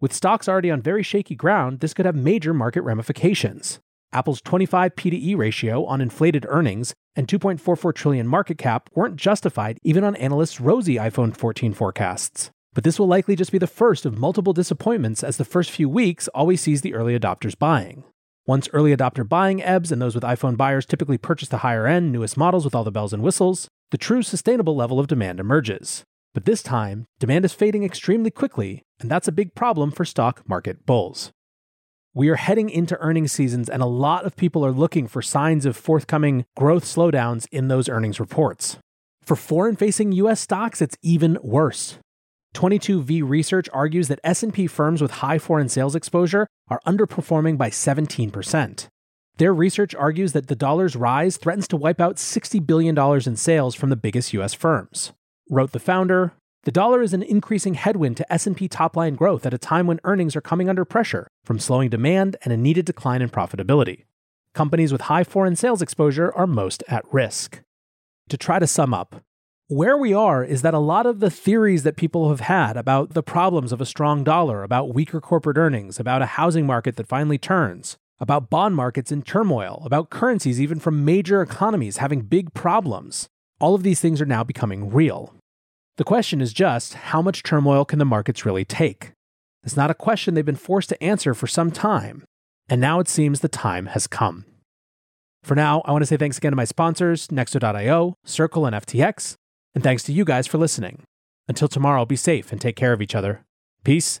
With 0.00 0.12
stocks 0.12 0.48
already 0.48 0.70
on 0.70 0.80
very 0.80 1.02
shaky 1.02 1.34
ground, 1.34 1.80
this 1.80 1.94
could 1.94 2.06
have 2.06 2.14
major 2.14 2.54
market 2.54 2.82
ramifications. 2.82 3.80
Apple's 4.12 4.40
25 4.40 4.94
P/E 4.94 5.34
ratio 5.34 5.84
on 5.84 6.00
inflated 6.00 6.46
earnings 6.48 6.94
and 7.16 7.26
2.44 7.26 7.92
trillion 7.92 8.26
market 8.28 8.56
cap 8.56 8.88
weren't 8.94 9.16
justified 9.16 9.78
even 9.82 10.04
on 10.04 10.14
analysts' 10.16 10.60
rosy 10.60 10.94
iPhone 10.94 11.36
14 11.36 11.74
forecasts. 11.74 12.50
But 12.72 12.84
this 12.84 13.00
will 13.00 13.08
likely 13.08 13.34
just 13.34 13.52
be 13.52 13.58
the 13.58 13.66
first 13.66 14.06
of 14.06 14.16
multiple 14.16 14.52
disappointments 14.52 15.24
as 15.24 15.38
the 15.38 15.44
first 15.44 15.72
few 15.72 15.88
weeks 15.88 16.28
always 16.28 16.60
sees 16.60 16.82
the 16.82 16.94
early 16.94 17.18
adopters 17.18 17.58
buying. 17.58 18.04
Once 18.46 18.68
early 18.72 18.96
adopter 18.96 19.28
buying 19.28 19.62
ebbs 19.62 19.92
and 19.92 20.00
those 20.00 20.14
with 20.14 20.24
iPhone 20.24 20.56
buyers 20.56 20.86
typically 20.86 21.18
purchase 21.18 21.48
the 21.48 21.58
higher 21.58 21.86
end, 21.86 22.10
newest 22.10 22.36
models 22.36 22.64
with 22.64 22.74
all 22.74 22.84
the 22.84 22.90
bells 22.90 23.12
and 23.12 23.22
whistles, 23.22 23.68
the 23.90 23.98
true 23.98 24.22
sustainable 24.22 24.74
level 24.74 24.98
of 24.98 25.06
demand 25.06 25.38
emerges. 25.38 26.04
But 26.32 26.44
this 26.44 26.62
time, 26.62 27.06
demand 27.18 27.44
is 27.44 27.52
fading 27.52 27.84
extremely 27.84 28.30
quickly, 28.30 28.82
and 29.00 29.10
that's 29.10 29.28
a 29.28 29.32
big 29.32 29.54
problem 29.54 29.90
for 29.90 30.04
stock 30.04 30.42
market 30.48 30.86
bulls. 30.86 31.32
We 32.14 32.28
are 32.28 32.36
heading 32.36 32.70
into 32.70 32.98
earnings 32.98 33.32
seasons, 33.32 33.68
and 33.68 33.82
a 33.82 33.86
lot 33.86 34.24
of 34.24 34.36
people 34.36 34.64
are 34.64 34.72
looking 34.72 35.06
for 35.06 35.22
signs 35.22 35.66
of 35.66 35.76
forthcoming 35.76 36.44
growth 36.56 36.84
slowdowns 36.84 37.46
in 37.52 37.68
those 37.68 37.88
earnings 37.88 38.18
reports. 38.18 38.78
For 39.22 39.36
foreign 39.36 39.76
facing 39.76 40.12
US 40.12 40.40
stocks, 40.40 40.80
it's 40.82 40.96
even 41.02 41.38
worse. 41.42 41.98
22V 42.54 43.22
Research 43.28 43.68
argues 43.72 44.08
that 44.08 44.20
S&P 44.24 44.66
firms 44.66 45.00
with 45.00 45.12
high 45.12 45.38
foreign 45.38 45.68
sales 45.68 45.94
exposure 45.94 46.46
are 46.68 46.80
underperforming 46.86 47.56
by 47.56 47.70
17%. 47.70 48.88
Their 49.36 49.54
research 49.54 49.94
argues 49.94 50.32
that 50.32 50.48
the 50.48 50.56
dollar's 50.56 50.96
rise 50.96 51.36
threatens 51.36 51.68
to 51.68 51.76
wipe 51.76 52.00
out 52.00 52.16
$60 52.16 52.66
billion 52.66 52.98
in 53.26 53.36
sales 53.36 53.74
from 53.74 53.88
the 53.88 53.96
biggest 53.96 54.32
US 54.34 54.52
firms. 54.52 55.12
Wrote 55.48 55.72
the 55.72 55.78
founder, 55.78 56.32
the 56.64 56.70
dollar 56.70 57.00
is 57.00 57.14
an 57.14 57.22
increasing 57.22 57.74
headwind 57.74 58.18
to 58.18 58.32
S&P 58.32 58.68
top-line 58.68 59.14
growth 59.14 59.46
at 59.46 59.54
a 59.54 59.58
time 59.58 59.86
when 59.86 60.00
earnings 60.04 60.36
are 60.36 60.42
coming 60.42 60.68
under 60.68 60.84
pressure 60.84 61.26
from 61.42 61.58
slowing 61.58 61.88
demand 61.88 62.36
and 62.42 62.52
a 62.52 62.56
needed 62.56 62.84
decline 62.84 63.22
in 63.22 63.30
profitability. 63.30 64.04
Companies 64.52 64.92
with 64.92 65.02
high 65.02 65.24
foreign 65.24 65.56
sales 65.56 65.80
exposure 65.80 66.30
are 66.34 66.46
most 66.46 66.84
at 66.86 67.10
risk. 67.10 67.62
To 68.28 68.36
try 68.36 68.58
to 68.58 68.66
sum 68.66 68.92
up, 68.92 69.22
where 69.70 69.96
we 69.96 70.12
are 70.12 70.42
is 70.42 70.62
that 70.62 70.74
a 70.74 70.80
lot 70.80 71.06
of 71.06 71.20
the 71.20 71.30
theories 71.30 71.84
that 71.84 71.96
people 71.96 72.30
have 72.30 72.40
had 72.40 72.76
about 72.76 73.14
the 73.14 73.22
problems 73.22 73.70
of 73.70 73.80
a 73.80 73.86
strong 73.86 74.24
dollar, 74.24 74.64
about 74.64 74.92
weaker 74.92 75.20
corporate 75.20 75.56
earnings, 75.56 76.00
about 76.00 76.20
a 76.20 76.26
housing 76.26 76.66
market 76.66 76.96
that 76.96 77.06
finally 77.06 77.38
turns, 77.38 77.96
about 78.18 78.50
bond 78.50 78.74
markets 78.74 79.12
in 79.12 79.22
turmoil, 79.22 79.80
about 79.86 80.10
currencies 80.10 80.60
even 80.60 80.80
from 80.80 81.04
major 81.04 81.40
economies 81.40 81.98
having 81.98 82.22
big 82.22 82.52
problems, 82.52 83.28
all 83.60 83.76
of 83.76 83.84
these 83.84 84.00
things 84.00 84.20
are 84.20 84.26
now 84.26 84.42
becoming 84.42 84.90
real. 84.90 85.32
The 85.98 86.04
question 86.04 86.40
is 86.40 86.52
just 86.52 86.94
how 86.94 87.22
much 87.22 87.44
turmoil 87.44 87.84
can 87.84 88.00
the 88.00 88.04
markets 88.04 88.44
really 88.44 88.64
take? 88.64 89.12
It's 89.62 89.76
not 89.76 89.90
a 89.90 89.94
question 89.94 90.34
they've 90.34 90.44
been 90.44 90.56
forced 90.56 90.88
to 90.88 91.00
answer 91.00 91.32
for 91.32 91.46
some 91.46 91.70
time, 91.70 92.24
and 92.68 92.80
now 92.80 92.98
it 92.98 93.06
seems 93.06 93.38
the 93.38 93.48
time 93.48 93.86
has 93.86 94.08
come. 94.08 94.46
For 95.44 95.54
now, 95.54 95.80
I 95.84 95.92
want 95.92 96.02
to 96.02 96.06
say 96.06 96.16
thanks 96.16 96.38
again 96.38 96.50
to 96.50 96.56
my 96.56 96.64
sponsors, 96.64 97.28
Nexo.io, 97.28 98.14
Circle, 98.24 98.66
and 98.66 98.74
FTX, 98.74 99.36
and 99.74 99.84
thanks 99.84 100.02
to 100.04 100.12
you 100.12 100.24
guys 100.24 100.46
for 100.46 100.58
listening. 100.58 101.04
Until 101.48 101.68
tomorrow, 101.68 102.04
be 102.04 102.16
safe 102.16 102.52
and 102.52 102.60
take 102.60 102.76
care 102.76 102.92
of 102.92 103.02
each 103.02 103.14
other. 103.14 103.44
Peace. 103.84 104.20